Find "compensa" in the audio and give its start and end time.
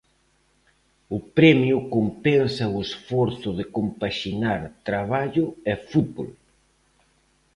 1.95-2.73